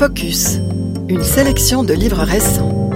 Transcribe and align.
Focus, 0.00 0.56
une 1.10 1.22
sélection 1.22 1.84
de 1.84 1.92
livres 1.92 2.22
récents. 2.22 2.90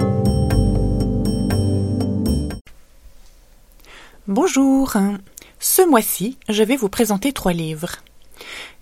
Bonjour. 4.25 4.93
Ce 5.59 5.87
mois-ci, 5.87 6.39
je 6.49 6.63
vais 6.63 6.75
vous 6.75 6.89
présenter 6.89 7.31
trois 7.31 7.53
livres. 7.53 7.97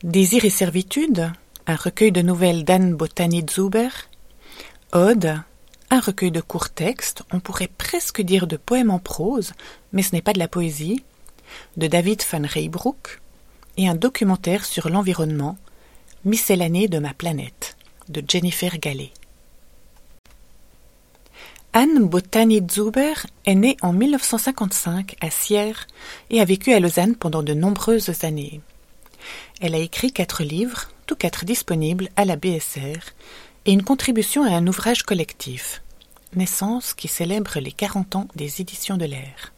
Désir 0.04 0.46
et 0.46 0.50
servitude, 0.50 1.34
un 1.68 1.76
recueil 1.76 2.14
de 2.14 2.22
nouvelles 2.22 2.64
d'Anne 2.64 2.96
Botany-Zuber. 2.96 3.90
Ode, 4.94 5.42
un 5.90 6.00
recueil 6.00 6.32
de 6.32 6.40
courts 6.40 6.70
textes, 6.70 7.24
on 7.34 7.42
pourrait 7.42 7.72
presque 7.78 8.22
dire 8.22 8.48
de 8.48 8.56
poèmes 8.56 8.92
en 8.92 9.00
prose, 9.00 9.52
mais 9.92 10.02
ce 10.02 10.16
n'est 10.16 10.22
pas 10.22 10.32
de 10.32 10.40
la 10.40 10.48
poésie, 10.48 11.04
de 11.76 11.88
David 11.88 12.24
van 12.32 12.48
Reybrouck, 12.48 13.20
et 13.76 13.90
un 13.90 13.96
documentaire 13.96 14.64
sur 14.64 14.88
l'environnement, 14.88 15.58
Miscellanée 16.24 16.88
de 16.88 17.00
ma 17.00 17.14
planète, 17.14 17.76
de 18.10 18.24
Jennifer 18.28 18.78
Gallet. 18.80 19.12
Anne 21.76 22.06
Botany-Zuber 22.06 23.26
est 23.46 23.56
née 23.56 23.78
en 23.82 23.94
1955 23.94 25.16
à 25.22 25.32
Sierre 25.32 25.88
et 26.30 26.40
a 26.40 26.46
vécu 26.46 26.72
à 26.74 26.80
Lausanne 26.80 27.16
pendant 27.16 27.42
de 27.42 27.54
nombreuses 27.54 28.24
années. 28.24 28.62
Elle 29.60 29.74
a 29.74 29.80
écrit 29.80 30.12
quatre 30.12 30.44
livres, 30.44 30.90
tous 31.08 31.16
quatre 31.16 31.46
disponibles 31.46 32.10
à 32.16 32.26
la 32.26 32.36
BSR, 32.36 33.14
et 33.66 33.72
une 33.72 33.84
contribution 33.84 34.44
à 34.44 34.50
un 34.50 34.68
ouvrage 34.68 35.04
collectif, 35.04 35.82
Naissance, 36.36 36.94
qui 36.94 37.08
célèbre 37.08 37.60
les 37.60 37.72
40 37.72 38.16
ans 38.18 38.28
des 38.36 38.62
éditions 38.62 38.98
de 38.98 39.06
l'air. 39.06 39.54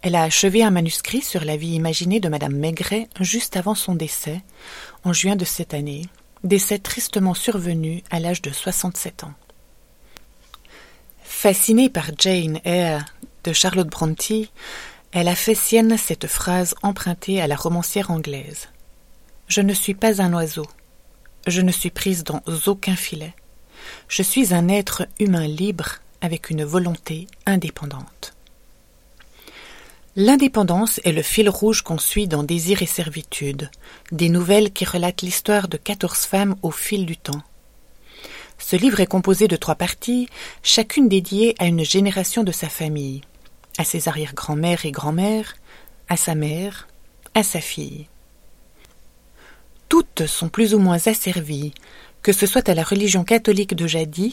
Elle 0.00 0.14
a 0.14 0.22
achevé 0.22 0.62
un 0.62 0.70
manuscrit 0.70 1.22
sur 1.22 1.44
la 1.44 1.56
vie 1.56 1.74
imaginée 1.74 2.20
de 2.20 2.28
Madame 2.28 2.54
Maigret 2.54 3.08
juste 3.20 3.56
avant 3.56 3.74
son 3.74 3.94
décès, 3.94 4.40
en 5.04 5.12
juin 5.12 5.34
de 5.34 5.44
cette 5.44 5.74
année, 5.74 6.06
décès 6.44 6.78
tristement 6.78 7.34
survenu 7.34 8.02
à 8.10 8.20
l'âge 8.20 8.42
de 8.42 8.50
67 8.50 9.24
ans. 9.24 9.34
Fascinée 11.22 11.88
par 11.88 12.10
Jane 12.18 12.60
Eyre 12.64 13.04
de 13.44 13.52
Charlotte 13.52 13.88
Brontë, 13.88 14.50
elle 15.12 15.28
a 15.28 15.34
fait 15.34 15.54
sienne 15.54 15.96
cette 15.96 16.26
phrase 16.26 16.74
empruntée 16.82 17.40
à 17.40 17.46
la 17.46 17.56
romancière 17.56 18.10
anglaise. 18.10 18.68
Je 19.46 19.60
ne 19.60 19.72
suis 19.72 19.94
pas 19.94 20.20
un 20.20 20.32
oiseau. 20.34 20.66
Je 21.46 21.60
ne 21.60 21.72
suis 21.72 21.90
prise 21.90 22.24
dans 22.24 22.42
aucun 22.66 22.96
filet. 22.96 23.34
Je 24.08 24.22
suis 24.22 24.52
un 24.52 24.68
être 24.68 25.06
humain 25.18 25.46
libre 25.46 25.96
avec 26.20 26.50
une 26.50 26.64
volonté 26.64 27.26
indépendante. 27.46 28.34
L'indépendance 30.20 31.00
est 31.04 31.12
le 31.12 31.22
fil 31.22 31.48
rouge 31.48 31.82
qu'on 31.82 31.96
suit 31.96 32.26
dans 32.26 32.42
Désir 32.42 32.82
et 32.82 32.86
servitude, 32.86 33.70
des 34.10 34.28
nouvelles 34.28 34.72
qui 34.72 34.84
relatent 34.84 35.22
l'histoire 35.22 35.68
de 35.68 35.76
quatorze 35.76 36.24
femmes 36.24 36.56
au 36.62 36.72
fil 36.72 37.06
du 37.06 37.16
temps. 37.16 37.44
Ce 38.58 38.74
livre 38.74 38.98
est 38.98 39.06
composé 39.06 39.46
de 39.46 39.54
trois 39.54 39.76
parties, 39.76 40.28
chacune 40.64 41.08
dédiée 41.08 41.54
à 41.60 41.66
une 41.66 41.84
génération 41.84 42.42
de 42.42 42.50
sa 42.50 42.68
famille, 42.68 43.20
à 43.78 43.84
ses 43.84 44.08
arrière-grand-mères 44.08 44.86
et 44.86 44.90
grand-mères, 44.90 45.54
à 46.08 46.16
sa 46.16 46.34
mère, 46.34 46.88
à 47.36 47.44
sa 47.44 47.60
fille. 47.60 48.08
Toutes 49.88 50.26
sont 50.26 50.48
plus 50.48 50.74
ou 50.74 50.80
moins 50.80 51.06
asservies, 51.06 51.74
que 52.22 52.32
ce 52.32 52.46
soit 52.46 52.68
à 52.68 52.74
la 52.74 52.82
religion 52.82 53.22
catholique 53.22 53.76
de 53.76 53.86
jadis, 53.86 54.32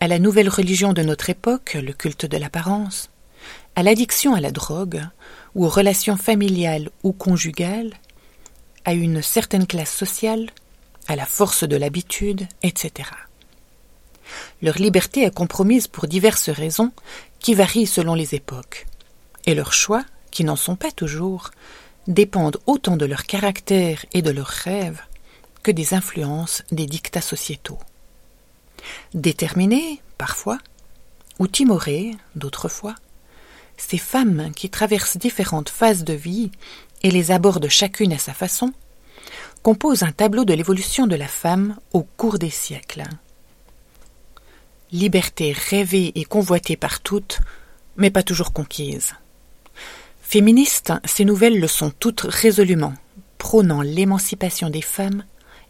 à 0.00 0.08
la 0.08 0.18
nouvelle 0.18 0.48
religion 0.48 0.94
de 0.94 1.02
notre 1.02 1.28
époque, 1.28 1.74
le 1.74 1.92
culte 1.92 2.24
de 2.24 2.38
l'apparence, 2.38 3.10
à 3.74 3.82
l'addiction 3.82 4.34
à 4.34 4.40
la 4.40 4.50
drogue, 4.50 5.02
ou 5.54 5.64
aux 5.64 5.68
relations 5.68 6.16
familiales 6.16 6.90
ou 7.02 7.12
conjugales, 7.12 7.92
à 8.84 8.94
une 8.94 9.22
certaine 9.22 9.66
classe 9.66 9.94
sociale, 9.94 10.50
à 11.08 11.16
la 11.16 11.26
force 11.26 11.64
de 11.64 11.76
l'habitude, 11.76 12.46
etc. 12.62 13.10
Leur 14.62 14.78
liberté 14.78 15.24
est 15.24 15.34
compromise 15.34 15.88
pour 15.88 16.06
diverses 16.06 16.50
raisons 16.50 16.92
qui 17.38 17.54
varient 17.54 17.86
selon 17.86 18.14
les 18.14 18.34
époques, 18.34 18.86
et 19.46 19.54
leurs 19.54 19.72
choix, 19.72 20.04
qui 20.30 20.44
n'en 20.44 20.56
sont 20.56 20.76
pas 20.76 20.90
toujours, 20.90 21.50
dépendent 22.06 22.58
autant 22.66 22.96
de 22.96 23.06
leur 23.06 23.24
caractère 23.24 24.04
et 24.12 24.22
de 24.22 24.30
leurs 24.30 24.46
rêves 24.46 25.00
que 25.62 25.70
des 25.70 25.94
influences 25.94 26.62
des 26.72 26.86
dictats 26.86 27.20
sociétaux. 27.20 27.78
Déterminés, 29.14 30.00
parfois, 30.18 30.58
ou 31.38 31.46
timorés, 31.46 32.12
d'autres 32.34 32.68
fois, 32.68 32.94
ces 33.88 33.98
femmes 33.98 34.52
qui 34.54 34.70
traversent 34.70 35.16
différentes 35.16 35.68
phases 35.68 36.04
de 36.04 36.12
vie 36.14 36.50
et 37.02 37.10
les 37.10 37.30
abordent 37.30 37.68
chacune 37.68 38.12
à 38.12 38.18
sa 38.18 38.32
façon, 38.32 38.72
composent 39.62 40.04
un 40.04 40.12
tableau 40.12 40.44
de 40.44 40.54
l'évolution 40.54 41.06
de 41.06 41.16
la 41.16 41.26
femme 41.26 41.76
au 41.92 42.02
cours 42.02 42.38
des 42.38 42.50
siècles. 42.50 43.02
Liberté 44.92 45.52
rêvée 45.52 46.12
et 46.14 46.24
convoitée 46.24 46.76
par 46.76 47.00
toutes, 47.00 47.40
mais 47.96 48.10
pas 48.10 48.22
toujours 48.22 48.52
conquise. 48.52 49.14
Féministes, 50.22 50.92
ces 51.04 51.24
nouvelles 51.24 51.58
le 51.58 51.68
sont 51.68 51.90
toutes 51.90 52.22
résolument, 52.22 52.94
prônant 53.36 53.82
l'émancipation 53.82 54.70
des 54.70 54.82
femmes 54.82 55.24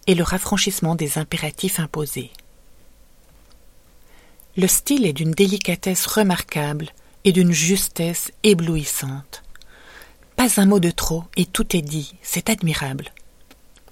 et 0.07 0.15
le 0.15 0.23
rafraîchissement 0.23 0.95
des 0.95 1.19
impératifs 1.19 1.81
imposés. 1.81 2.31
Le 4.57 4.67
style 4.67 5.07
est 5.07 5.15
d'une 5.15 5.33
délicatesse 5.33 6.07
remarquable 6.07 6.93
et 7.25 7.33
d'une 7.33 7.53
justesse 7.53 8.33
éblouissante. 8.43 9.43
Pas 10.37 10.61
un 10.61 10.67
mot 10.67 10.81
de 10.81 10.91
trop 10.91 11.25
et 11.37 11.47
tout 11.47 11.77
est 11.77 11.83
dit, 11.83 12.15
c'est 12.23 12.51
admirable. 12.51 13.13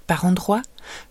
Par 0.06 0.24
endroits, 0.24 0.62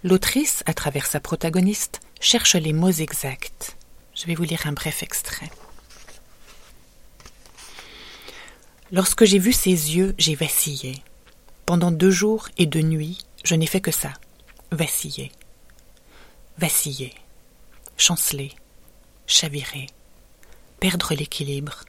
l'autrice, 0.04 0.64
à 0.66 0.74
travers 0.74 1.06
sa 1.06 1.20
protagoniste, 1.20 2.02
cherche 2.20 2.56
les 2.56 2.74
mots 2.74 2.92
exacts. 2.92 3.78
Je 4.14 4.26
vais 4.26 4.36
vous 4.36 4.44
lire 4.44 4.64
un 4.66 4.74
bref 4.74 5.04
extrait. 5.04 5.50
Lorsque 8.92 9.24
j'ai 9.24 9.40
vu 9.40 9.54
ses 9.54 9.70
yeux, 9.70 10.16
j'ai 10.18 10.36
vacillé. 10.36 11.02
Pendant 11.66 11.92
deux 11.92 12.12
jours 12.12 12.50
et 12.58 12.66
deux 12.66 12.82
nuits, 12.82 13.20
je 13.46 13.56
n'ai 13.56 13.68
fait 13.68 13.82
que 13.82 13.92
ça. 13.92 14.12
Vaciller. 14.72 15.32
Vaciller. 16.58 17.14
Chanceler. 17.96 18.52
Chavirer. 19.28 19.86
Perdre 20.80 21.14
l'équilibre 21.14 21.84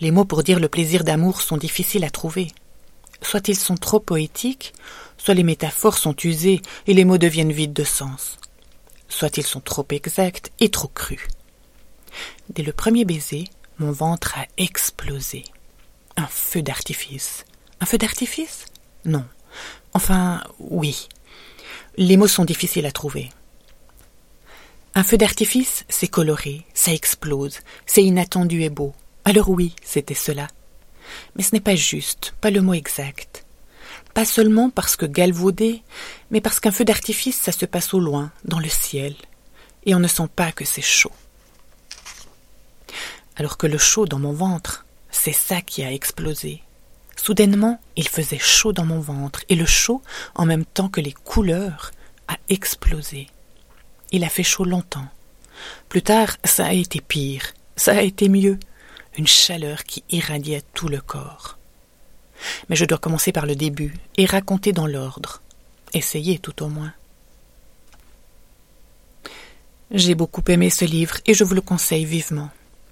Les 0.00 0.10
mots 0.10 0.24
pour 0.24 0.42
dire 0.42 0.60
le 0.60 0.68
plaisir 0.68 1.04
d'amour 1.04 1.40
sont 1.40 1.56
difficiles 1.56 2.04
à 2.04 2.10
trouver. 2.10 2.52
Soit 3.22 3.48
ils 3.48 3.56
sont 3.56 3.76
trop 3.76 4.00
poétiques, 4.00 4.74
soit 5.16 5.34
les 5.34 5.42
métaphores 5.42 5.96
sont 5.96 6.14
usées 6.24 6.60
et 6.86 6.94
les 6.94 7.04
mots 7.04 7.18
deviennent 7.18 7.52
vides 7.52 7.72
de 7.72 7.84
sens. 7.84 8.38
Soit 9.08 9.38
ils 9.38 9.46
sont 9.46 9.60
trop 9.60 9.86
exacts 9.90 10.50
et 10.60 10.68
trop 10.68 10.88
crus. 10.88 11.26
Dès 12.50 12.62
le 12.62 12.72
premier 12.72 13.04
baiser, 13.04 13.44
mon 13.78 13.92
ventre 13.92 14.38
a 14.38 14.46
explosé. 14.58 15.44
Un 16.16 16.26
feu 16.26 16.62
d'artifice. 16.62 17.44
Un 17.80 17.86
feu 17.86 17.98
d'artifice? 17.98 18.66
Non. 19.04 19.24
Enfin, 19.94 20.42
oui. 20.58 21.08
Les 21.96 22.16
mots 22.16 22.28
sont 22.28 22.44
difficiles 22.44 22.86
à 22.86 22.92
trouver. 22.92 23.30
Un 24.96 25.02
feu 25.02 25.16
d'artifice, 25.16 25.84
c'est 25.88 26.06
coloré, 26.06 26.64
ça 26.72 26.92
explose, 26.92 27.58
c'est 27.84 28.04
inattendu 28.04 28.62
et 28.62 28.70
beau. 28.70 28.94
Alors 29.24 29.50
oui, 29.50 29.74
c'était 29.82 30.14
cela. 30.14 30.46
Mais 31.34 31.42
ce 31.42 31.52
n'est 31.52 31.60
pas 31.60 31.74
juste, 31.74 32.32
pas 32.40 32.50
le 32.50 32.60
mot 32.60 32.74
exact. 32.74 33.44
Pas 34.14 34.24
seulement 34.24 34.70
parce 34.70 34.94
que 34.94 35.04
galvaudé, 35.04 35.82
mais 36.30 36.40
parce 36.40 36.60
qu'un 36.60 36.70
feu 36.70 36.84
d'artifice, 36.84 37.40
ça 37.40 37.50
se 37.50 37.66
passe 37.66 37.92
au 37.92 37.98
loin, 37.98 38.30
dans 38.44 38.60
le 38.60 38.68
ciel, 38.68 39.16
et 39.84 39.96
on 39.96 39.98
ne 39.98 40.06
sent 40.06 40.28
pas 40.36 40.52
que 40.52 40.64
c'est 40.64 40.80
chaud. 40.80 41.12
Alors 43.34 43.56
que 43.56 43.66
le 43.66 43.78
chaud 43.78 44.06
dans 44.06 44.20
mon 44.20 44.32
ventre, 44.32 44.86
c'est 45.10 45.32
ça 45.32 45.60
qui 45.60 45.82
a 45.82 45.92
explosé. 45.92 46.62
Soudainement, 47.16 47.80
il 47.96 48.06
faisait 48.06 48.38
chaud 48.38 48.72
dans 48.72 48.86
mon 48.86 49.00
ventre, 49.00 49.40
et 49.48 49.56
le 49.56 49.66
chaud, 49.66 50.02
en 50.36 50.46
même 50.46 50.64
temps 50.64 50.88
que 50.88 51.00
les 51.00 51.12
couleurs, 51.12 51.90
a 52.28 52.36
explosé. 52.48 53.26
Il 54.14 54.22
a 54.22 54.28
fait 54.28 54.44
chaud 54.44 54.64
longtemps. 54.64 55.08
Plus 55.88 56.02
tard, 56.02 56.36
ça 56.44 56.66
a 56.66 56.72
été 56.72 57.00
pire, 57.00 57.52
ça 57.74 57.98
a 57.98 58.02
été 58.02 58.28
mieux, 58.28 58.60
une 59.18 59.26
chaleur 59.26 59.82
qui 59.82 60.04
irradiait 60.08 60.62
tout 60.72 60.86
le 60.86 61.00
corps. 61.00 61.58
Mais 62.68 62.76
je 62.76 62.84
dois 62.84 62.98
commencer 62.98 63.32
par 63.32 63.44
le 63.44 63.56
début 63.56 63.92
et 64.16 64.24
raconter 64.24 64.72
dans 64.72 64.86
l'ordre. 64.86 65.42
Essayer 65.94 66.38
tout 66.38 66.62
au 66.62 66.68
moins. 66.68 66.92
J'ai 69.90 70.14
beaucoup 70.14 70.44
aimé 70.46 70.70
ce 70.70 70.84
livre 70.84 71.16
et 71.26 71.34
je 71.34 71.42
vous 71.42 71.54
le 71.54 71.60
conseille 71.60 72.04
vivement. 72.04 72.50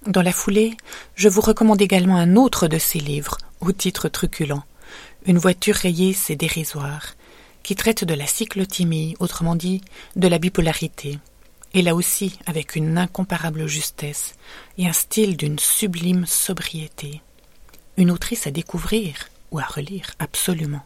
Dans 0.08 0.22
la 0.22 0.32
foulée, 0.32 0.76
je 1.14 1.28
vous 1.28 1.40
recommande 1.40 1.80
également 1.80 2.16
un 2.16 2.34
autre 2.34 2.66
de 2.66 2.78
ces 2.78 2.98
livres, 2.98 3.38
au 3.60 3.70
titre 3.70 4.08
truculent. 4.08 4.64
Une 5.26 5.38
voiture 5.38 5.76
rayée, 5.76 6.14
c'est 6.14 6.34
dérisoire, 6.34 7.14
qui 7.62 7.76
traite 7.76 8.04
de 8.04 8.14
la 8.14 8.26
cyclothymie, 8.26 9.16
autrement 9.20 9.56
dit 9.56 9.80
de 10.16 10.28
la 10.28 10.38
bipolarité, 10.38 11.18
et 11.74 11.82
là 11.82 11.94
aussi 11.94 12.38
avec 12.46 12.76
une 12.76 12.98
incomparable 12.98 13.66
justesse 13.66 14.34
et 14.78 14.86
un 14.86 14.92
style 14.92 15.36
d'une 15.36 15.58
sublime 15.58 16.26
sobriété. 16.26 17.20
Une 17.96 18.10
autrice 18.10 18.46
à 18.46 18.50
découvrir 18.50 19.28
ou 19.50 19.58
à 19.58 19.64
relire 19.64 20.12
absolument. 20.18 20.82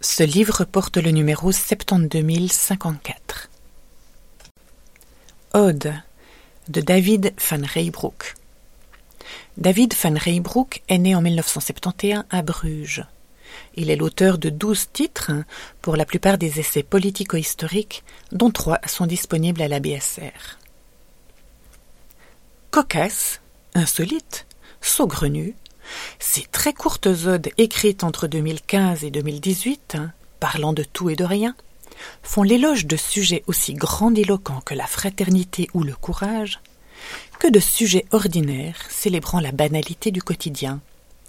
Ce 0.00 0.22
livre 0.22 0.64
porte 0.64 0.96
le 0.96 1.10
numéro 1.10 1.52
72054. 1.52 3.50
Ode 5.52 5.92
de 6.68 6.80
David 6.80 7.34
van 7.50 7.62
Reybrouck. 7.62 8.34
David 9.58 9.94
van 9.94 10.14
Reybrouck 10.16 10.82
est 10.88 10.98
né 10.98 11.14
en 11.14 11.20
1971 11.20 12.24
à 12.30 12.42
Bruges. 12.42 13.04
Il 13.74 13.90
est 13.90 13.96
l'auteur 13.96 14.38
de 14.38 14.50
douze 14.50 14.88
titres, 14.92 15.32
pour 15.82 15.96
la 15.96 16.04
plupart 16.04 16.38
des 16.38 16.60
essais 16.60 16.82
politico-historiques, 16.82 18.04
dont 18.32 18.50
trois 18.50 18.80
sont 18.86 19.06
disponibles 19.06 19.62
à 19.62 19.68
la 19.68 19.80
BSR. 19.80 20.58
Cocasse, 22.70 23.40
insolite, 23.74 24.46
saugrenu, 24.80 25.54
ces 26.18 26.42
très 26.42 26.72
courtes 26.72 27.06
odes 27.06 27.48
écrites 27.58 28.04
entre 28.04 28.26
2015 28.26 29.04
et 29.04 29.10
2018, 29.10 29.96
parlant 30.38 30.72
de 30.72 30.84
tout 30.84 31.10
et 31.10 31.16
de 31.16 31.24
rien, 31.24 31.54
font 32.22 32.42
l'éloge 32.42 32.86
de 32.86 32.96
sujets 32.96 33.42
aussi 33.46 33.74
grandiloquents 33.74 34.62
que 34.64 34.74
la 34.74 34.86
fraternité 34.86 35.68
ou 35.74 35.82
le 35.82 35.94
courage, 35.94 36.60
que 37.38 37.48
de 37.48 37.60
sujets 37.60 38.04
ordinaires 38.12 38.78
célébrant 38.88 39.40
la 39.40 39.52
banalité 39.52 40.10
du 40.10 40.22
quotidien, 40.22 40.80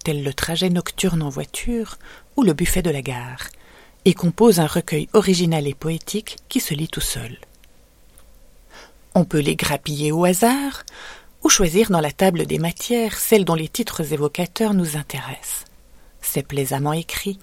tel 0.04 0.24
le 0.24 0.34
trajet 0.34 0.70
nocturne 0.70 1.22
en 1.22 1.30
voiture 1.30 1.98
ou 2.36 2.44
le 2.44 2.54
buffet 2.54 2.82
de 2.82 2.90
la 2.90 3.02
gare, 3.02 3.48
et 4.06 4.14
composent 4.14 4.60
un 4.60 4.68
recueil 4.68 5.08
original 5.14 5.68
et 5.68 5.74
poétique 5.74 6.38
qui 6.50 6.60
se 6.60 6.74
lit 6.74 6.88
tout 6.88 7.02
seul. 7.02 7.38
On 9.14 9.26
peut 9.26 9.40
les 9.40 9.56
grappiller 9.56 10.12
au 10.12 10.26
hasard, 10.26 10.84
ou 11.44 11.50
choisir 11.50 11.90
dans 11.90 12.02
la 12.02 12.12
table 12.12 12.46
des 12.46 12.60
matières 12.60 13.18
celles 13.18 13.46
dont 13.46 13.56
les 13.56 13.68
titres 13.68 14.14
évocateurs 14.14 14.74
nous 14.74 14.96
intéressent. 14.96 15.66
C'est 16.22 16.46
plaisamment 16.46 16.94
écrit, 16.94 17.40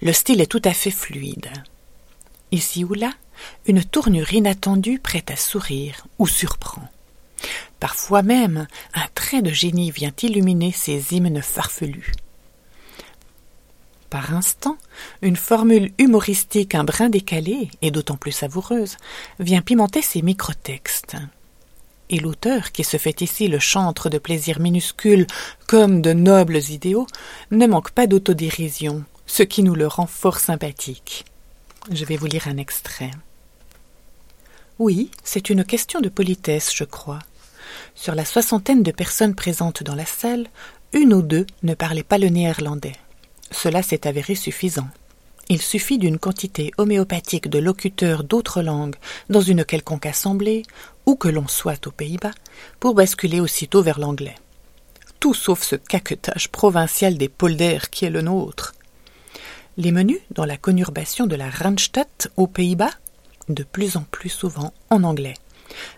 le 0.00 0.12
style 0.12 0.40
est 0.40 0.50
tout 0.50 0.62
à 0.64 0.72
fait 0.72 0.90
fluide. 0.90 1.50
Ici 2.50 2.84
ou 2.84 2.94
là, 2.94 3.12
une 3.66 3.84
tournure 3.84 4.32
inattendue 4.32 4.98
prête 4.98 5.30
à 5.30 5.36
sourire 5.36 6.06
ou 6.18 6.26
surprend. 6.26 6.88
Parfois 7.80 8.22
même, 8.22 8.66
un 8.94 9.06
trait 9.14 9.42
de 9.42 9.50
génie 9.50 9.90
vient 9.90 10.12
illuminer 10.22 10.72
ces 10.72 11.14
hymnes 11.14 11.42
farfelus. 11.42 12.12
Par 14.10 14.34
instant, 14.34 14.76
une 15.22 15.36
formule 15.36 15.92
humoristique 15.98 16.74
un 16.74 16.84
brin 16.84 17.08
décalée, 17.08 17.70
et 17.80 17.90
d'autant 17.90 18.16
plus 18.16 18.32
savoureuse, 18.32 18.98
vient 19.38 19.62
pimenter 19.62 20.02
ces 20.02 20.22
microtextes 20.22 21.16
et 22.12 22.20
l'auteur, 22.20 22.70
qui 22.72 22.84
se 22.84 22.98
fait 22.98 23.22
ici 23.22 23.48
le 23.48 23.58
chantre 23.58 24.10
de 24.10 24.18
plaisirs 24.18 24.60
minuscules 24.60 25.26
comme 25.66 26.02
de 26.02 26.12
nobles 26.12 26.60
idéaux, 26.70 27.06
ne 27.50 27.66
manque 27.66 27.90
pas 27.90 28.06
d'autodérision, 28.06 29.02
ce 29.26 29.42
qui 29.42 29.62
nous 29.62 29.74
le 29.74 29.86
rend 29.86 30.06
fort 30.06 30.38
sympathique. 30.38 31.24
Je 31.90 32.04
vais 32.04 32.16
vous 32.16 32.26
lire 32.26 32.46
un 32.48 32.58
extrait. 32.58 33.10
Oui, 34.78 35.10
c'est 35.24 35.50
une 35.50 35.64
question 35.64 36.00
de 36.00 36.08
politesse, 36.08 36.72
je 36.74 36.84
crois. 36.84 37.18
Sur 37.94 38.14
la 38.14 38.24
soixantaine 38.24 38.82
de 38.82 38.90
personnes 38.90 39.34
présentes 39.34 39.82
dans 39.82 39.94
la 39.94 40.06
salle, 40.06 40.46
une 40.92 41.14
ou 41.14 41.22
deux 41.22 41.46
ne 41.62 41.74
parlaient 41.74 42.02
pas 42.02 42.18
le 42.18 42.28
néerlandais. 42.28 42.96
Cela 43.50 43.82
s'est 43.82 44.06
avéré 44.06 44.34
suffisant. 44.34 44.88
Il 45.48 45.60
suffit 45.60 45.98
d'une 45.98 46.18
quantité 46.18 46.72
homéopathique 46.78 47.48
de 47.48 47.58
locuteurs 47.58 48.24
d'autres 48.24 48.62
langues 48.62 48.96
dans 49.28 49.40
une 49.40 49.64
quelconque 49.64 50.06
assemblée, 50.06 50.62
où 51.04 51.16
que 51.16 51.28
l'on 51.28 51.48
soit 51.48 51.86
aux 51.86 51.90
Pays-Bas, 51.90 52.30
pour 52.80 52.94
basculer 52.94 53.40
aussitôt 53.40 53.82
vers 53.82 53.98
l'anglais. 53.98 54.36
Tout 55.20 55.34
sauf 55.34 55.62
ce 55.62 55.76
caquetage 55.76 56.48
provincial 56.48 57.18
des 57.18 57.28
polders 57.28 57.90
qui 57.90 58.04
est 58.04 58.10
le 58.10 58.22
nôtre. 58.22 58.74
Les 59.76 59.92
menus 59.92 60.20
dans 60.30 60.44
la 60.44 60.56
conurbation 60.56 61.26
de 61.26 61.36
la 61.36 61.50
Randstad 61.50 62.06
aux 62.36 62.46
Pays-Bas, 62.46 62.92
de 63.48 63.62
plus 63.62 63.96
en 63.96 64.04
plus 64.10 64.28
souvent 64.28 64.72
en 64.90 65.04
anglais, 65.04 65.34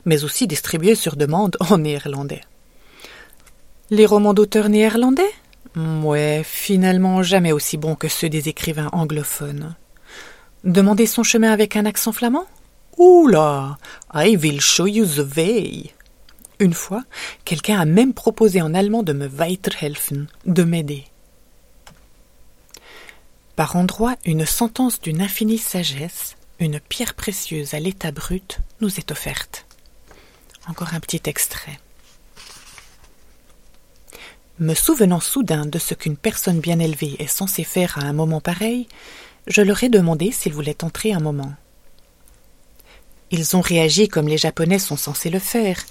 mais 0.05 0.25
aussi 0.25 0.47
distribués 0.47 0.94
sur 0.94 1.17
demande 1.17 1.56
en 1.61 1.79
néerlandais. 1.79 2.43
Les 3.91 4.06
romans 4.06 4.35
d'auteurs 4.35 4.69
néerlandais? 4.69 5.31
Ouais, 5.76 6.43
finalement 6.44 7.23
jamais 7.23 7.53
aussi 7.53 7.76
bons 7.76 7.97
que 7.97 8.09
ceux 8.09 8.29
des 8.29 8.49
écrivains 8.49 8.91
anglophones. 8.93 9.75
Demander 10.62 11.06
son 11.06 11.23
chemin 11.23 11.53
avec 11.53 11.76
un 11.76 11.85
accent 11.85 12.12
flamand? 12.12 12.47
Oula 12.97 13.76
I 14.15 14.37
will 14.37 14.61
show 14.61 14.87
you 14.87 15.05
the 15.05 15.37
way. 15.37 15.93
Une 16.61 16.73
fois, 16.73 17.03
quelqu'un 17.44 17.81
a 17.81 17.85
même 17.85 18.15
proposé 18.15 18.62
en 18.62 18.75
allemand 18.75 19.03
de 19.03 19.12
me 19.12 19.26
weiterhelfen, 19.26 20.29
de 20.47 20.62
m'aider. 20.62 21.05
Par 23.56 23.76
endroits, 23.76 24.17
une 24.25 24.47
sentence 24.47 25.00
d'une 25.00 25.21
infinie 25.21 25.59
sagesse, 25.59 26.37
une 26.58 26.80
pierre 26.80 27.14
précieuse 27.14 27.74
à 27.74 27.80
l'état 27.80 28.12
brut, 28.12 28.58
nous 28.80 28.98
est 28.98 29.10
offerte. 29.10 29.66
Encore 30.68 30.94
un 30.94 31.00
petit 31.00 31.22
extrait. 31.26 31.78
Me 34.60 34.74
souvenant 34.74 35.20
soudain 35.20 35.66
de 35.66 35.78
ce 35.78 35.94
qu'une 35.94 36.16
personne 36.16 36.60
bien 36.60 36.78
élevée 36.78 37.16
est 37.18 37.26
censée 37.26 37.64
faire 37.64 37.98
à 37.98 38.02
un 38.02 38.12
moment 38.12 38.40
pareil, 38.40 38.86
je 39.46 39.62
leur 39.62 39.82
ai 39.82 39.88
demandé 39.88 40.30
s'ils 40.30 40.54
voulaient 40.54 40.84
entrer 40.84 41.12
un 41.12 41.20
moment. 41.20 41.52
Ils 43.30 43.56
ont 43.56 43.60
réagi 43.60 44.08
comme 44.08 44.28
les 44.28 44.38
Japonais 44.38 44.78
sont 44.78 44.96
censés 44.96 45.30
le 45.30 45.40
faire, 45.40 45.82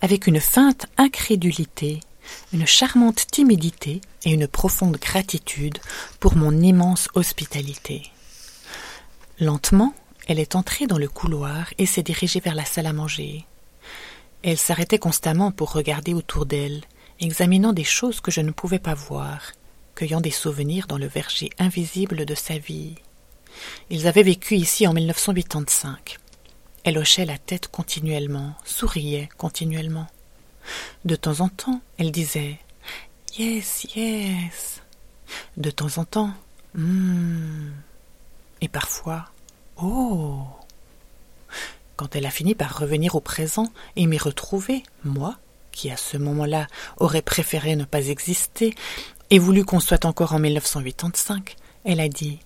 avec 0.00 0.26
une 0.26 0.40
feinte 0.40 0.86
incrédulité, 0.96 2.00
une 2.52 2.66
charmante 2.66 3.26
timidité 3.30 4.00
et 4.24 4.30
une 4.30 4.48
profonde 4.48 4.96
gratitude 4.96 5.78
pour 6.18 6.34
mon 6.34 6.52
immense 6.52 7.08
hospitalité. 7.14 8.10
Lentement, 9.40 9.94
elle 10.26 10.40
est 10.40 10.56
entrée 10.56 10.86
dans 10.86 10.98
le 10.98 11.08
couloir 11.08 11.72
et 11.78 11.86
s'est 11.86 12.02
dirigée 12.02 12.40
vers 12.40 12.54
la 12.54 12.64
salle 12.64 12.86
à 12.86 12.92
manger. 12.92 13.44
Elle 14.42 14.58
s'arrêtait 14.58 14.98
constamment 14.98 15.52
pour 15.52 15.72
regarder 15.72 16.14
autour 16.14 16.46
d'elle, 16.46 16.82
examinant 17.20 17.72
des 17.72 17.84
choses 17.84 18.20
que 18.20 18.30
je 18.30 18.40
ne 18.40 18.50
pouvais 18.50 18.78
pas 18.78 18.94
voir, 18.94 19.52
cueillant 19.94 20.20
des 20.20 20.30
souvenirs 20.30 20.86
dans 20.86 20.98
le 20.98 21.06
verger 21.06 21.50
invisible 21.58 22.24
de 22.24 22.34
sa 22.34 22.58
vie. 22.58 22.96
Ils 23.90 24.06
avaient 24.06 24.22
vécu 24.22 24.56
ici 24.56 24.86
en 24.86 24.92
1985. 24.92 26.18
Elle 26.84 26.98
hochait 26.98 27.24
la 27.24 27.38
tête 27.38 27.68
continuellement, 27.68 28.54
souriait 28.64 29.28
continuellement. 29.36 30.06
De 31.04 31.16
temps 31.16 31.40
en 31.40 31.48
temps, 31.48 31.80
elle 31.98 32.12
disait 32.12 32.58
Yes, 33.36 33.86
yes. 33.94 34.82
De 35.56 35.70
temps 35.70 35.98
en 35.98 36.04
temps, 36.04 36.32
Hum. 36.76 37.72
Et 38.60 38.68
parfois, 38.68 39.26
Oh. 39.80 40.42
Quand 41.96 42.16
elle 42.16 42.26
a 42.26 42.30
fini 42.30 42.56
par 42.56 42.78
revenir 42.78 43.14
au 43.14 43.20
présent 43.20 43.72
et 43.94 44.06
m'y 44.06 44.18
retrouver, 44.18 44.82
moi, 45.04 45.36
qui 45.70 45.90
à 45.90 45.96
ce 45.96 46.16
moment-là 46.16 46.66
aurait 46.96 47.22
préféré 47.22 47.76
ne 47.76 47.84
pas 47.84 48.08
exister, 48.08 48.74
et 49.30 49.38
voulu 49.38 49.64
qu'on 49.64 49.78
soit 49.78 50.04
encore 50.04 50.32
en 50.32 50.40
1985, 50.40 51.56
elle 51.84 52.00
a 52.00 52.08
dit 52.08 52.40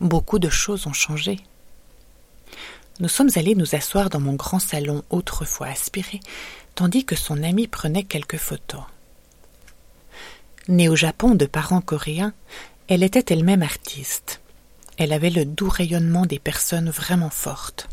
Beaucoup 0.00 0.38
de 0.38 0.48
choses 0.48 0.86
ont 0.86 0.94
changé. 0.94 1.38
Nous 3.00 3.08
sommes 3.08 3.30
allés 3.36 3.54
nous 3.54 3.74
asseoir 3.74 4.08
dans 4.08 4.20
mon 4.20 4.34
grand 4.34 4.58
salon 4.58 5.02
autrefois 5.10 5.66
aspiré, 5.66 6.20
tandis 6.74 7.04
que 7.04 7.16
son 7.16 7.42
amie 7.42 7.68
prenait 7.68 8.04
quelques 8.04 8.38
photos. 8.38 8.82
Née 10.68 10.88
au 10.88 10.96
Japon 10.96 11.34
de 11.34 11.44
parents 11.44 11.82
coréens, 11.82 12.32
elle 12.88 13.02
était 13.02 13.34
elle-même 13.34 13.62
artiste. 13.62 14.40
Elle 14.96 15.12
avait 15.12 15.30
le 15.30 15.44
doux 15.44 15.68
rayonnement 15.68 16.26
des 16.26 16.38
personnes 16.38 16.90
vraiment 16.90 17.30
fortes. 17.30 17.88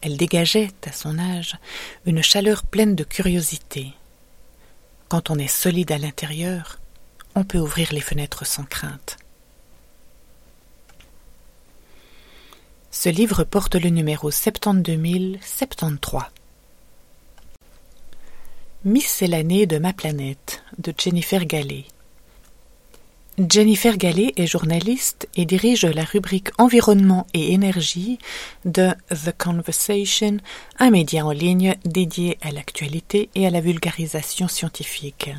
Elle 0.00 0.16
dégageait, 0.16 0.70
à 0.86 0.92
son 0.92 1.18
âge, 1.18 1.56
une 2.06 2.22
chaleur 2.22 2.62
pleine 2.62 2.94
de 2.94 3.04
curiosité. 3.04 3.92
Quand 5.08 5.30
on 5.30 5.38
est 5.38 5.48
solide 5.48 5.92
à 5.92 5.98
l'intérieur, 5.98 6.78
on 7.34 7.44
peut 7.44 7.58
ouvrir 7.58 7.92
les 7.92 8.00
fenêtres 8.00 8.46
sans 8.46 8.64
crainte. 8.64 9.18
Ce 12.92 13.08
livre 13.08 13.44
porte 13.44 13.76
le 13.76 13.88
numéro 13.90 14.30
72073. 14.30 16.22
Miscellanée 18.84 19.66
de 19.66 19.78
ma 19.78 19.92
planète 19.92 20.62
de 20.78 20.94
Jennifer 20.96 21.44
Gallet. 21.44 21.84
Jennifer 23.48 23.96
Gallet 23.96 24.34
est 24.36 24.46
journaliste 24.46 25.26
et 25.34 25.46
dirige 25.46 25.86
la 25.86 26.04
rubrique 26.04 26.48
Environnement 26.58 27.26
et 27.32 27.54
énergie 27.54 28.18
de 28.66 28.90
The 29.08 29.32
Conversation, 29.38 30.36
un 30.78 30.90
média 30.90 31.24
en 31.24 31.30
ligne 31.30 31.74
dédié 31.86 32.36
à 32.42 32.50
l'actualité 32.50 33.30
et 33.34 33.46
à 33.46 33.50
la 33.50 33.62
vulgarisation 33.62 34.46
scientifique. 34.46 35.30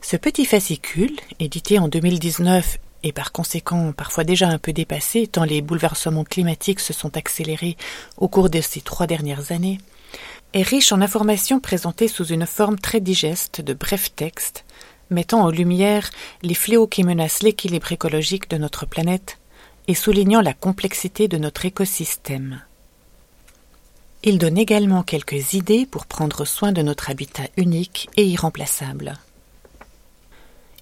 Ce 0.00 0.16
petit 0.16 0.44
fascicule, 0.44 1.14
édité 1.38 1.78
en 1.78 1.86
2019 1.86 2.78
et 3.04 3.12
par 3.12 3.30
conséquent 3.30 3.92
parfois 3.92 4.24
déjà 4.24 4.48
un 4.48 4.58
peu 4.58 4.72
dépassé 4.72 5.28
tant 5.28 5.44
les 5.44 5.62
bouleversements 5.62 6.24
climatiques 6.24 6.80
se 6.80 6.92
sont 6.92 7.16
accélérés 7.16 7.76
au 8.16 8.26
cours 8.26 8.50
de 8.50 8.60
ces 8.60 8.80
trois 8.80 9.06
dernières 9.06 9.52
années, 9.52 9.78
est 10.52 10.62
riche 10.62 10.90
en 10.90 11.00
informations 11.00 11.60
présentées 11.60 12.08
sous 12.08 12.26
une 12.26 12.46
forme 12.46 12.78
très 12.78 13.00
digeste 13.00 13.60
de 13.60 13.72
brefs 13.72 14.16
textes 14.16 14.64
mettant 15.10 15.42
en 15.42 15.50
lumière 15.50 16.10
les 16.42 16.54
fléaux 16.54 16.86
qui 16.86 17.04
menacent 17.04 17.42
l'équilibre 17.42 17.92
écologique 17.92 18.50
de 18.50 18.56
notre 18.56 18.86
planète, 18.86 19.38
et 19.86 19.94
soulignant 19.94 20.40
la 20.40 20.54
complexité 20.54 21.28
de 21.28 21.36
notre 21.36 21.66
écosystème. 21.66 22.62
Il 24.22 24.38
donne 24.38 24.56
également 24.56 25.02
quelques 25.02 25.52
idées 25.52 25.84
pour 25.84 26.06
prendre 26.06 26.46
soin 26.46 26.72
de 26.72 26.80
notre 26.80 27.10
habitat 27.10 27.44
unique 27.58 28.08
et 28.16 28.24
irremplaçable. 28.24 29.18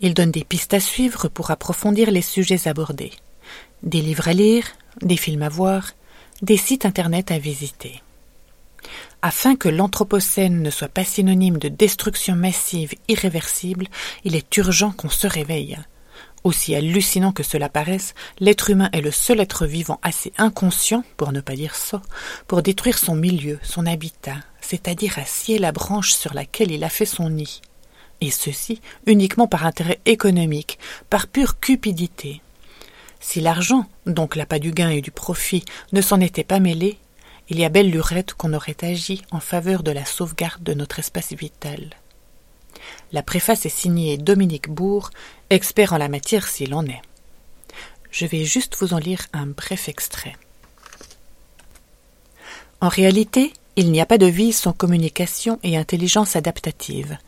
Il 0.01 0.15
donne 0.15 0.31
des 0.31 0.45
pistes 0.45 0.75
à 0.75 0.81
suivre 0.81 1.29
pour 1.29 1.51
approfondir 1.51 2.11
les 2.11 2.23
sujets 2.23 2.69
abordés, 2.69 3.13
des 3.83 4.01
livres 4.01 4.29
à 4.29 4.33
lire, 4.33 4.65
des 5.01 5.17
films 5.17 5.43
à 5.43 5.49
voir, 5.49 5.93
des 6.43 6.57
sites 6.57 6.87
internet 6.87 7.33
à 7.33 7.39
visiter. 7.39 8.03
Afin 9.23 9.57
que 9.57 9.69
l'Anthropocène 9.69 10.63
ne 10.63 10.71
soit 10.71 10.89
pas 10.89 11.05
synonyme 11.05 11.59
de 11.59 11.69
destruction 11.69 12.35
massive 12.35 12.95
irréversible, 13.09 13.87
il 14.25 14.35
est 14.35 14.57
urgent 14.57 14.93
qu'on 14.93 15.11
se 15.11 15.27
réveille. 15.27 15.79
Aussi 16.45 16.75
hallucinant 16.75 17.31
que 17.33 17.45
cela 17.45 17.69
paraisse, 17.69 18.15
l'être 18.41 18.71
humain 18.71 18.91
est 18.93 19.01
le 19.01 19.13
seul 19.13 19.39
être 19.39 19.65
vivant 19.65 20.01
assez 20.03 20.33
inconscient, 20.39 21.05
pour 21.17 21.31
ne 21.33 21.41
pas 21.41 21.55
dire 21.55 21.77
sot, 21.77 22.01
pour 22.49 22.63
détruire 22.63 22.99
son 22.99 23.15
milieu, 23.15 23.61
son 23.63 23.87
habitat, 23.87 24.39
c'est-à-dire 24.61 25.19
à 25.19 25.25
scier 25.25 25.59
la 25.59 25.71
branche 25.71 26.13
sur 26.13 26.35
laquelle 26.35 26.73
il 26.73 26.83
a 26.83 26.89
fait 26.89 27.07
son 27.07 27.31
nid. 27.31 27.61
Et 28.21 28.31
ceci 28.31 28.81
uniquement 29.07 29.47
par 29.47 29.67
intérêt 29.67 30.01
économique, 30.05 30.79
par 31.11 31.29
pure 31.29 31.61
cupidité. 31.61 32.41
Si 33.21 33.41
l'argent, 33.41 33.87
donc 34.07 34.35
l'appât 34.35 34.59
du 34.59 34.73
gain 34.73 34.91
et 34.91 35.01
du 35.01 35.13
profit, 35.13 35.65
ne 35.93 36.01
s'en 36.01 36.21
était 36.21 36.43
pas 36.43 36.59
mêlé, 36.59 36.99
il 37.53 37.61
y 37.61 37.67
a 37.67 37.69
belle 37.69 37.91
lurette 37.91 38.33
qu'on 38.33 38.55
aurait 38.55 38.79
agi 38.81 39.21
en 39.31 39.39
faveur 39.39 39.83
de 39.83 39.91
la 39.91 40.07
sauvegarde 40.07 40.63
de 40.63 40.73
notre 40.73 41.01
espace 41.01 41.35
vital. 41.35 41.91
La 43.13 43.23
préface 43.23 43.67
est 43.67 43.69
signée 43.69 44.17
Dominique 44.17 44.71
Bourg, 44.71 45.11
expert 45.51 45.93
en 45.93 45.99
la 45.99 46.09
matière 46.09 46.49
s'il 46.49 46.73
en 46.73 46.87
est. 46.87 47.03
Je 48.11 48.25
vais 48.25 48.47
juste 48.47 48.77
vous 48.81 48.95
en 48.95 48.99
lire 48.99 49.27
un 49.35 49.45
bref 49.45 49.91
extrait. 49.91 50.35
En 52.81 52.89
réalité, 52.89 53.53
il 53.77 53.93
n'y 53.93 54.01
a 54.01 54.07
pas 54.07 54.17
de 54.17 54.25
vie 54.25 54.55
sans 54.55 54.73
communication 54.73 55.59
et 55.63 55.77
intelligence 55.77 56.37
adaptative, 56.37 57.19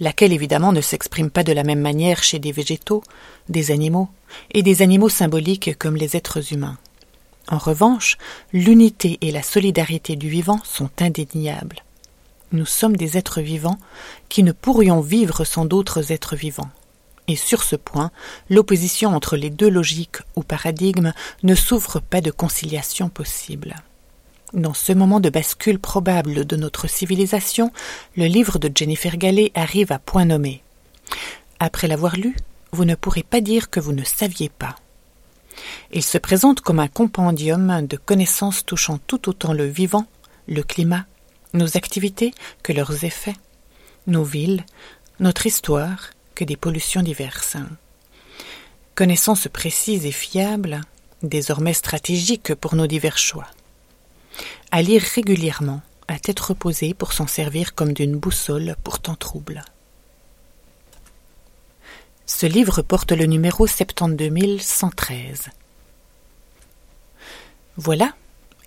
laquelle 0.00 0.32
évidemment 0.32 0.72
ne 0.72 0.80
s'exprime 0.80 1.30
pas 1.30 1.44
de 1.44 1.52
la 1.52 1.62
même 1.62 1.80
manière 1.80 2.24
chez 2.24 2.40
des 2.40 2.50
végétaux, 2.50 3.04
des 3.48 3.70
animaux 3.70 4.08
et 4.50 4.64
des 4.64 4.82
animaux 4.82 5.08
symboliques 5.08 5.78
comme 5.78 5.94
les 5.94 6.16
êtres 6.16 6.52
humains. 6.52 6.78
En 7.50 7.58
revanche, 7.58 8.18
l'unité 8.52 9.18
et 9.22 9.32
la 9.32 9.42
solidarité 9.42 10.16
du 10.16 10.28
vivant 10.28 10.60
sont 10.64 10.90
indéniables. 11.00 11.82
Nous 12.52 12.66
sommes 12.66 12.96
des 12.96 13.16
êtres 13.16 13.40
vivants 13.40 13.78
qui 14.28 14.42
ne 14.42 14.52
pourrions 14.52 15.00
vivre 15.00 15.44
sans 15.44 15.64
d'autres 15.64 16.12
êtres 16.12 16.36
vivants. 16.36 16.70
Et 17.26 17.36
sur 17.36 17.62
ce 17.62 17.76
point, 17.76 18.10
l'opposition 18.48 19.14
entre 19.14 19.36
les 19.36 19.50
deux 19.50 19.68
logiques 19.68 20.18
ou 20.34 20.42
paradigmes 20.42 21.12
ne 21.42 21.54
souffre 21.54 22.00
pas 22.00 22.20
de 22.22 22.30
conciliation 22.30 23.10
possible. 23.10 23.76
Dans 24.54 24.72
ce 24.72 24.94
moment 24.94 25.20
de 25.20 25.28
bascule 25.28 25.78
probable 25.78 26.46
de 26.46 26.56
notre 26.56 26.86
civilisation, 26.88 27.70
le 28.16 28.24
livre 28.24 28.58
de 28.58 28.70
Jennifer 28.74 29.18
Gallet 29.18 29.52
arrive 29.54 29.92
à 29.92 29.98
point 29.98 30.24
nommé. 30.24 30.62
Après 31.60 31.86
l'avoir 31.86 32.16
lu, 32.16 32.34
vous 32.72 32.86
ne 32.86 32.94
pourrez 32.94 33.22
pas 33.22 33.42
dire 33.42 33.68
que 33.68 33.80
vous 33.80 33.92
ne 33.92 34.04
saviez 34.04 34.48
pas. 34.48 34.76
Il 35.92 36.02
se 36.02 36.18
présente 36.18 36.60
comme 36.60 36.80
un 36.80 36.88
compendium 36.88 37.86
de 37.86 37.96
connaissances 37.96 38.64
touchant 38.64 38.98
tout 39.06 39.28
autant 39.28 39.52
le 39.52 39.66
vivant, 39.66 40.06
le 40.46 40.62
climat, 40.62 41.06
nos 41.54 41.76
activités 41.76 42.32
que 42.62 42.72
leurs 42.72 43.04
effets, 43.04 43.36
nos 44.06 44.24
villes, 44.24 44.64
notre 45.20 45.46
histoire 45.46 46.10
que 46.34 46.44
des 46.44 46.56
pollutions 46.56 47.02
diverses. 47.02 47.56
Connaissances 48.94 49.48
précises 49.48 50.06
et 50.06 50.12
fiables, 50.12 50.80
désormais 51.22 51.74
stratégiques 51.74 52.54
pour 52.54 52.74
nos 52.74 52.86
divers 52.86 53.18
choix. 53.18 53.46
À 54.70 54.82
lire 54.82 55.02
régulièrement, 55.02 55.82
à 56.06 56.18
tête 56.18 56.40
reposée 56.40 56.94
pour 56.94 57.12
s'en 57.12 57.26
servir 57.26 57.74
comme 57.74 57.92
d'une 57.92 58.16
boussole 58.16 58.76
pourtant 58.82 59.14
trouble. 59.14 59.62
Ce 62.30 62.44
livre 62.44 62.82
porte 62.82 63.12
le 63.12 63.24
numéro 63.24 63.66
72113. 63.66 65.48
Voilà, 67.78 68.12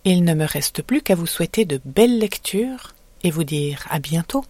il 0.04 0.24
ne 0.24 0.34
me 0.34 0.46
reste 0.46 0.82
plus 0.82 1.04
qu'à 1.04 1.14
vous 1.14 1.28
souhaiter 1.28 1.64
de 1.66 1.80
belles 1.86 2.18
lectures 2.18 2.96
et 3.24 3.30
vous 3.30 3.44
dire 3.44 3.86
à 3.92 4.00
bientôt. 4.00 4.44